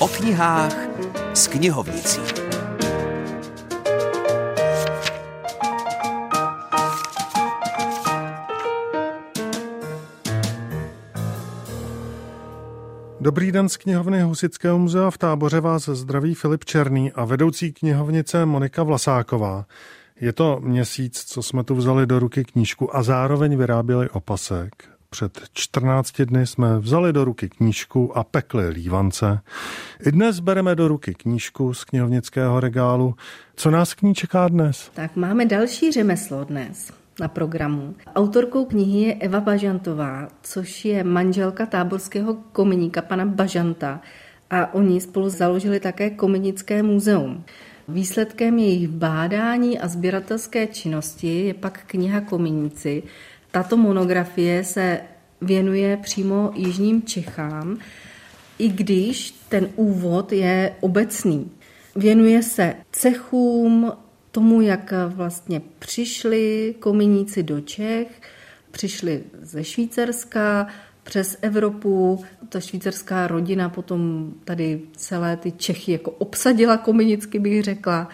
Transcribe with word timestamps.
O 0.00 0.08
knihách 0.08 0.76
s 1.34 1.46
knihovnicí. 1.46 2.20
Dobrý 13.20 13.52
den 13.52 13.68
z 13.68 13.76
knihovny 13.76 14.22
Husického 14.22 14.78
muzea 14.78 15.10
v 15.10 15.18
táboře 15.18 15.60
vás 15.60 15.88
zdraví 15.88 16.34
Filip 16.34 16.64
Černý 16.64 17.12
a 17.12 17.24
vedoucí 17.24 17.72
knihovnice 17.72 18.46
Monika 18.46 18.82
Vlasáková. 18.82 19.66
Je 20.20 20.32
to 20.32 20.60
měsíc, 20.60 21.24
co 21.24 21.42
jsme 21.42 21.64
tu 21.64 21.74
vzali 21.74 22.06
do 22.06 22.18
ruky 22.18 22.44
knížku 22.44 22.96
a 22.96 23.02
zároveň 23.02 23.56
vyráběli 23.56 24.10
opasek. 24.10 24.99
Před 25.10 25.40
14 25.52 26.20
dny 26.20 26.46
jsme 26.46 26.78
vzali 26.78 27.12
do 27.12 27.24
ruky 27.24 27.48
knížku 27.48 28.18
a 28.18 28.24
pekli 28.24 28.68
lívance. 28.68 29.40
I 30.06 30.12
dnes 30.12 30.40
bereme 30.40 30.74
do 30.74 30.88
ruky 30.88 31.14
knížku 31.14 31.74
z 31.74 31.84
knihovnického 31.84 32.60
regálu. 32.60 33.14
Co 33.56 33.70
nás 33.70 33.94
k 33.94 34.02
ní 34.02 34.14
čeká 34.14 34.48
dnes? 34.48 34.90
Tak 34.94 35.16
máme 35.16 35.46
další 35.46 35.92
řemeslo 35.92 36.44
dnes 36.44 36.92
na 37.20 37.28
programu. 37.28 37.94
Autorkou 38.14 38.64
knihy 38.64 39.00
je 39.00 39.14
Eva 39.14 39.40
Bažantová, 39.40 40.28
což 40.42 40.84
je 40.84 41.04
manželka 41.04 41.66
táborského 41.66 42.34
kominíka 42.34 43.02
pana 43.02 43.26
Bažanta 43.26 44.00
a 44.50 44.74
oni 44.74 45.00
spolu 45.00 45.28
založili 45.28 45.80
také 45.80 46.10
Kominické 46.10 46.82
muzeum. 46.82 47.44
Výsledkem 47.88 48.58
jejich 48.58 48.88
bádání 48.88 49.78
a 49.78 49.88
sběratelské 49.88 50.66
činnosti 50.66 51.46
je 51.46 51.54
pak 51.54 51.80
kniha 51.86 52.20
Kominíci. 52.20 53.02
Tato 53.50 53.76
monografie 53.76 54.64
se 54.64 55.00
věnuje 55.40 55.96
přímo 55.96 56.52
jižním 56.54 57.02
Čechám, 57.02 57.78
i 58.58 58.68
když 58.68 59.30
ten 59.48 59.68
úvod 59.76 60.32
je 60.32 60.76
obecný. 60.80 61.50
Věnuje 61.96 62.42
se 62.42 62.74
cechům, 62.92 63.92
tomu, 64.30 64.60
jak 64.60 64.92
vlastně 65.06 65.62
přišli 65.78 66.74
kominíci 66.78 67.42
do 67.42 67.60
Čech, 67.60 68.20
přišli 68.70 69.22
ze 69.42 69.64
Švýcarska, 69.64 70.66
přes 71.02 71.38
Evropu. 71.42 72.24
Ta 72.48 72.60
švýcarská 72.60 73.26
rodina 73.26 73.68
potom 73.68 74.32
tady 74.44 74.80
celé 74.96 75.36
ty 75.36 75.52
Čechy 75.52 75.92
jako 75.92 76.10
obsadila 76.10 76.76
kominicky, 76.76 77.38
bych 77.38 77.62
řekla. 77.62 78.08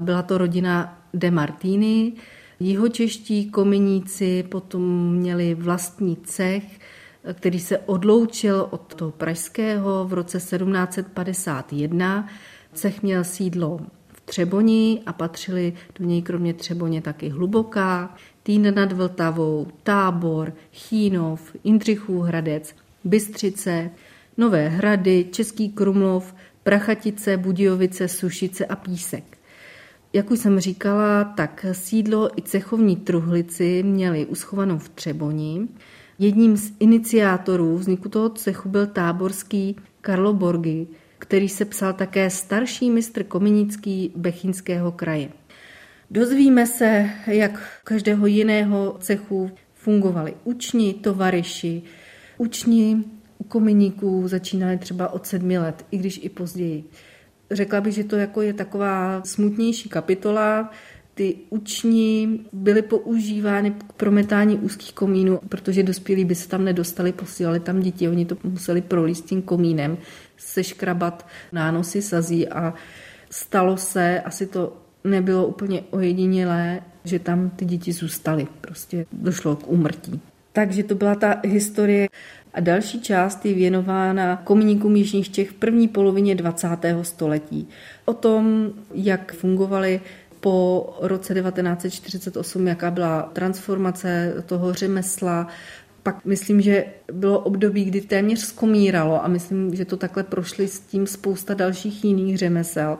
Byla 0.00 0.22
to 0.22 0.38
rodina 0.38 1.02
de 1.14 1.30
Martini. 1.30 2.12
Jihočeští 2.60 3.50
kominíci 3.50 4.42
potom 4.42 5.14
měli 5.14 5.54
vlastní 5.54 6.16
cech, 6.16 6.78
který 7.34 7.60
se 7.60 7.78
odloučil 7.78 8.68
od 8.70 8.94
toho 8.94 9.10
pražského 9.10 10.04
v 10.04 10.12
roce 10.12 10.38
1751. 10.38 12.28
Cech 12.72 13.02
měl 13.02 13.24
sídlo 13.24 13.80
v 14.08 14.20
Třeboni 14.20 15.02
a 15.06 15.12
patřili 15.12 15.72
do 15.98 16.04
něj 16.04 16.22
kromě 16.22 16.54
Třeboně 16.54 17.02
taky 17.02 17.28
Hluboká, 17.28 18.16
Týn 18.42 18.74
nad 18.74 18.92
Vltavou, 18.92 19.66
Tábor, 19.82 20.52
Chínov, 20.72 21.56
Jindřichů 21.64 22.20
Hradec, 22.20 22.74
Bystřice, 23.04 23.90
Nové 24.36 24.68
Hrady, 24.68 25.26
Český 25.30 25.68
Krumlov, 25.68 26.34
Prachatice, 26.62 27.36
Budějovice, 27.36 28.08
Sušice 28.08 28.66
a 28.66 28.76
Písek. 28.76 29.37
Jak 30.12 30.30
už 30.30 30.38
jsem 30.38 30.60
říkala, 30.60 31.24
tak 31.24 31.66
sídlo 31.72 32.38
i 32.38 32.42
cechovní 32.42 32.96
truhlici 32.96 33.82
měli 33.82 34.26
uschovanou 34.26 34.78
v 34.78 34.88
Třeboni. 34.88 35.68
Jedním 36.18 36.56
z 36.56 36.72
iniciátorů 36.80 37.78
vzniku 37.78 38.08
toho 38.08 38.28
cechu 38.28 38.68
byl 38.68 38.86
táborský 38.86 39.76
Karlo 40.00 40.32
Borgi, 40.32 40.86
který 41.18 41.48
se 41.48 41.64
psal 41.64 41.92
také 41.92 42.30
starší 42.30 42.90
mistr 42.90 43.24
kominický 43.24 44.12
Bechinského 44.16 44.92
kraje. 44.92 45.28
Dozvíme 46.10 46.66
se, 46.66 47.10
jak 47.26 47.80
každého 47.84 48.26
jiného 48.26 48.96
cechu 49.00 49.50
fungovali 49.74 50.34
učni, 50.44 50.94
tovariši. 50.94 51.82
Učni 52.38 53.04
u 53.38 53.44
kominíků 53.44 54.28
začínali 54.28 54.78
třeba 54.78 55.12
od 55.12 55.26
sedmi 55.26 55.58
let, 55.58 55.86
i 55.90 55.98
když 55.98 56.20
i 56.22 56.28
později. 56.28 56.84
Řekla 57.50 57.80
bych, 57.80 57.94
že 57.94 58.04
to 58.04 58.16
jako 58.16 58.42
je 58.42 58.52
taková 58.52 59.22
smutnější 59.24 59.88
kapitola. 59.88 60.70
Ty 61.14 61.36
učni 61.50 62.40
byly 62.52 62.82
používány 62.82 63.70
k 63.70 63.92
prometání 63.92 64.56
úzkých 64.58 64.92
komínů, 64.92 65.40
protože 65.48 65.82
dospělí 65.82 66.24
by 66.24 66.34
se 66.34 66.48
tam 66.48 66.64
nedostali, 66.64 67.12
posílali 67.12 67.60
tam 67.60 67.80
děti, 67.80 68.08
oni 68.08 68.24
to 68.24 68.36
museli 68.44 68.82
prolíst 68.82 69.24
tím 69.24 69.42
komínem, 69.42 69.98
seškrabat 70.36 71.26
nánosy 71.52 72.02
sazí 72.02 72.48
a 72.48 72.74
stalo 73.30 73.76
se, 73.76 74.20
asi 74.20 74.46
to 74.46 74.76
nebylo 75.04 75.46
úplně 75.46 75.82
ojedinělé, 75.90 76.80
že 77.04 77.18
tam 77.18 77.50
ty 77.50 77.64
děti 77.64 77.92
zůstaly. 77.92 78.46
Prostě 78.60 79.06
došlo 79.12 79.56
k 79.56 79.68
úmrtí. 79.68 80.20
Takže 80.52 80.82
to 80.82 80.94
byla 80.94 81.14
ta 81.14 81.40
historie. 81.44 82.08
A 82.54 82.60
další 82.60 83.00
část 83.00 83.46
je 83.46 83.54
věnována 83.54 84.36
komuníkům 84.36 84.96
Jižních 84.96 85.32
Čech 85.32 85.50
v 85.50 85.54
první 85.54 85.88
polovině 85.88 86.34
20. 86.34 86.68
století. 87.02 87.68
O 88.04 88.14
tom, 88.14 88.70
jak 88.94 89.32
fungovaly 89.32 90.00
po 90.40 90.96
roce 91.00 91.34
1948, 91.34 92.66
jaká 92.66 92.90
byla 92.90 93.22
transformace 93.22 94.34
toho 94.46 94.72
řemesla, 94.72 95.46
pak 96.02 96.24
myslím, 96.24 96.60
že 96.60 96.84
bylo 97.12 97.38
období, 97.38 97.84
kdy 97.84 98.00
téměř 98.00 98.40
skomíralo 98.40 99.24
a 99.24 99.28
myslím, 99.28 99.74
že 99.74 99.84
to 99.84 99.96
takhle 99.96 100.22
prošli 100.22 100.68
s 100.68 100.80
tím 100.80 101.06
spousta 101.06 101.54
dalších 101.54 102.04
jiných 102.04 102.38
řemesel. 102.38 102.98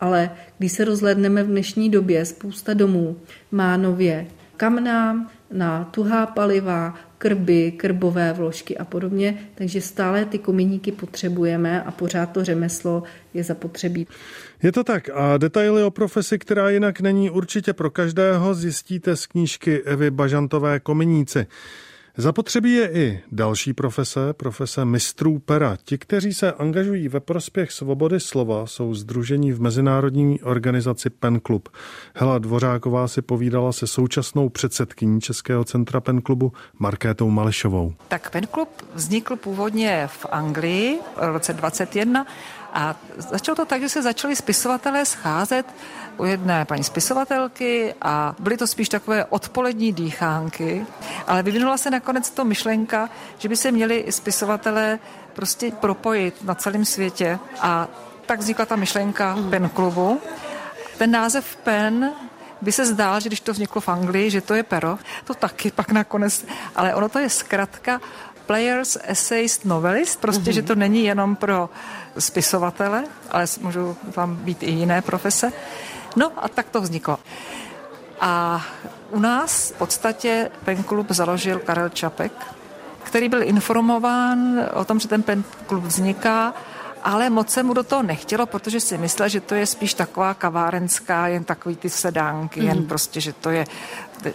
Ale 0.00 0.30
když 0.58 0.72
se 0.72 0.84
rozhledneme 0.84 1.42
v 1.42 1.46
dnešní 1.46 1.90
době, 1.90 2.24
spousta 2.24 2.74
domů 2.74 3.16
má 3.50 3.76
nově 3.76 4.26
kamna, 4.56 5.30
na 5.50 5.84
tuhá 5.84 6.26
paliva, 6.26 6.94
krby, 7.18 7.72
krbové 7.72 8.32
vložky 8.32 8.78
a 8.78 8.84
podobně, 8.84 9.38
takže 9.54 9.80
stále 9.80 10.24
ty 10.24 10.38
kominíky 10.38 10.92
potřebujeme 10.92 11.82
a 11.82 11.90
pořád 11.90 12.26
to 12.26 12.44
řemeslo 12.44 13.02
je 13.34 13.44
zapotřebí. 13.44 14.06
Je 14.62 14.72
to 14.72 14.84
tak 14.84 15.10
a 15.14 15.36
detaily 15.36 15.82
o 15.82 15.90
profesi, 15.90 16.38
která 16.38 16.70
jinak 16.70 17.00
není 17.00 17.30
určitě 17.30 17.72
pro 17.72 17.90
každého, 17.90 18.54
zjistíte 18.54 19.16
z 19.16 19.26
knížky 19.26 19.82
Evy 19.82 20.10
Bažantové 20.10 20.80
Kominíci. 20.80 21.46
Zapotřebí 22.20 22.72
je 22.72 22.92
i 22.92 23.20
další 23.32 23.72
profese, 23.72 24.32
profese 24.32 24.84
mistrů 24.84 25.38
pera. 25.38 25.76
Ti, 25.84 25.98
kteří 25.98 26.34
se 26.34 26.52
angažují 26.52 27.08
ve 27.08 27.20
prospěch 27.20 27.72
svobody 27.72 28.20
slova, 28.20 28.66
jsou 28.66 28.94
združení 28.94 29.52
v 29.52 29.60
mezinárodní 29.60 30.40
organizaci 30.40 31.10
Pen 31.10 31.40
Club. 31.46 31.68
Hela 32.14 32.38
Dvořáková 32.38 33.08
si 33.08 33.22
povídala 33.22 33.72
se 33.72 33.86
současnou 33.86 34.48
předsedkyní 34.48 35.20
Českého 35.20 35.64
centra 35.64 36.00
Pen 36.00 36.22
Clubu 36.22 36.52
Markétou 36.78 37.30
Mališovou. 37.30 37.92
Tak 38.08 38.30
Pen 38.30 38.46
Club 38.54 38.68
vznikl 38.94 39.36
původně 39.36 40.06
v 40.06 40.26
Anglii 40.30 40.98
v 41.16 41.32
roce 41.32 41.52
21 41.52 42.26
a 42.72 42.96
začalo 43.16 43.56
to 43.56 43.64
tak, 43.64 43.80
že 43.80 43.88
se 43.88 44.02
začali 44.02 44.36
spisovatelé 44.36 45.04
scházet 45.04 45.66
u 46.18 46.24
jedné 46.24 46.64
paní 46.64 46.84
spisovatelky 46.84 47.94
a 48.02 48.34
byly 48.38 48.56
to 48.56 48.66
spíš 48.66 48.88
takové 48.88 49.24
odpolední 49.24 49.92
dýchánky, 49.92 50.86
ale 51.26 51.42
vyvinula 51.42 51.76
se 51.76 51.90
nakonec 51.90 52.30
to 52.30 52.44
myšlenka, 52.44 53.10
že 53.38 53.48
by 53.48 53.56
se 53.56 53.72
měli 53.72 54.04
spisovatelé 54.10 54.98
prostě 55.32 55.70
propojit 55.70 56.44
na 56.44 56.54
celém 56.54 56.84
světě. 56.84 57.38
A 57.60 57.88
tak 58.26 58.40
vznikla 58.40 58.66
ta 58.66 58.76
myšlenka 58.76 59.36
Pen 59.50 59.68
klubu. 59.68 60.20
Ten 60.98 61.10
název 61.10 61.56
Pen 61.56 62.12
by 62.60 62.72
se 62.72 62.86
zdál, 62.86 63.20
že 63.20 63.28
když 63.28 63.40
to 63.40 63.52
vzniklo 63.52 63.80
v 63.80 63.88
Anglii, 63.88 64.30
že 64.30 64.40
to 64.40 64.54
je 64.54 64.62
pero, 64.62 64.98
to 65.24 65.34
taky 65.34 65.70
pak 65.70 65.92
nakonec, 65.92 66.44
ale 66.76 66.94
ono 66.94 67.08
to 67.08 67.18
je 67.18 67.30
zkratka 67.30 68.00
Players 68.48 68.96
Essayist 69.04 69.64
Novelist, 69.64 70.20
prostě, 70.20 70.50
mm-hmm. 70.50 70.54
že 70.54 70.62
to 70.62 70.74
není 70.74 71.04
jenom 71.04 71.36
pro 71.36 71.70
spisovatele, 72.18 73.04
ale 73.30 73.44
můžou 73.60 73.96
tam 74.12 74.36
být 74.36 74.62
i 74.62 74.70
jiné 74.70 75.02
profese. 75.02 75.52
No 76.16 76.32
a 76.36 76.48
tak 76.48 76.68
to 76.72 76.80
vzniklo. 76.80 77.18
A 78.20 78.64
u 79.10 79.20
nás 79.20 79.70
v 79.70 79.78
podstatě 79.78 80.50
Pen 80.64 80.84
Club 80.84 81.06
založil 81.10 81.58
Karel 81.58 81.88
Čapek, 81.88 82.32
který 83.02 83.28
byl 83.28 83.42
informován 83.42 84.60
o 84.72 84.84
tom, 84.84 85.00
že 85.00 85.08
ten 85.08 85.22
Pen 85.22 85.44
Club 85.68 85.84
vzniká, 85.84 86.54
ale 87.04 87.30
moc 87.30 87.50
se 87.50 87.62
mu 87.62 87.74
do 87.74 87.82
toho 87.82 88.02
nechtělo, 88.02 88.46
protože 88.46 88.80
si 88.80 88.98
myslel, 88.98 89.28
že 89.28 89.40
to 89.40 89.54
je 89.54 89.66
spíš 89.66 89.94
taková 89.94 90.34
kavárenská, 90.34 91.28
jen 91.28 91.44
takový 91.44 91.76
ty 91.76 91.90
sedánky, 91.90 92.60
mm. 92.60 92.66
jen 92.66 92.78
mhm. 92.78 92.86
prostě, 92.86 93.20
že 93.20 93.32
to 93.32 93.50
je 93.50 93.66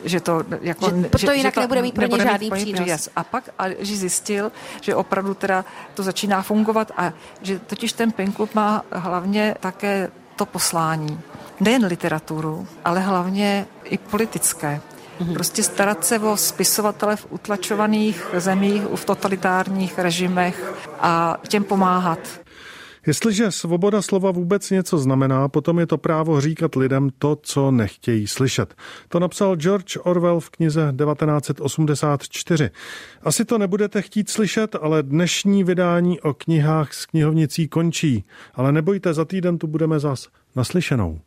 že 0.04 0.20
to 0.20 0.44
jako... 0.62 0.86
Že, 0.90 1.10
proto 1.10 1.18
že, 1.18 1.36
jinak 1.36 1.54
že 1.54 1.62
nebude 1.62 1.82
mít 1.82 1.96
pro 1.96 2.06
ně 2.08 2.24
žádný 2.24 2.52
přínos. 2.52 2.82
přínos. 2.82 3.10
A 3.16 3.24
pak 3.24 3.50
a, 3.60 3.66
že 3.80 3.96
zjistil, 3.96 4.52
že 4.82 4.96
opravdu 4.96 5.34
teda 5.34 5.66
to 5.94 6.04
začíná 6.04 6.42
fungovat 6.42 6.92
a 6.98 7.14
že 7.42 7.60
totiž 7.60 7.94
ten 7.94 8.12
Pen 8.12 8.34
Club 8.34 8.56
má 8.56 8.86
hlavně 8.92 9.56
také 9.60 10.10
to 10.36 10.46
poslání. 10.46 11.20
Nejen 11.60 11.86
literaturu, 11.86 12.68
ale 12.86 13.00
hlavně 13.00 13.66
i 13.84 13.98
politické. 13.98 14.82
Mhm. 15.24 15.34
Prostě 15.34 15.64
starat 15.64 16.06
se 16.06 16.20
o 16.20 16.38
spisovatele 16.38 17.16
v 17.16 17.28
utlačovaných 17.30 18.26
zemích, 18.38 18.84
v 18.96 19.06
totalitárních 19.06 20.00
režimech 20.00 20.74
a 21.00 21.38
těm 21.48 21.64
pomáhat. 21.64 22.20
Jestliže 23.08 23.52
svoboda 23.52 24.02
slova 24.02 24.32
vůbec 24.32 24.70
něco 24.70 24.98
znamená, 24.98 25.50
potom 25.50 25.80
je 25.80 25.88
to 25.88 25.98
právo 25.98 26.42
říkat 26.42 26.76
lidem 26.76 27.10
to, 27.18 27.38
co 27.42 27.72
nechtějí 27.72 28.28
slyšet. 28.28 28.76
To 29.10 29.20
napsal 29.20 29.56
George 29.56 29.98
Orwell 30.04 30.40
v 30.40 30.50
knize 30.50 30.94
1984. 31.06 32.70
Asi 33.24 33.46
to 33.46 33.58
nebudete 33.58 34.02
chtít 34.02 34.30
slyšet, 34.30 34.76
ale 34.82 35.04
dnešní 35.04 35.64
vydání 35.64 36.22
o 36.22 36.34
knihách 36.34 36.94
s 36.94 37.06
knihovnicí 37.06 37.68
končí. 37.68 38.24
Ale 38.54 38.72
nebojte, 38.72 39.14
za 39.14 39.26
týden 39.26 39.58
tu 39.58 39.68
budeme 39.68 40.00
zas 40.00 40.28
naslyšenou. 40.56 41.20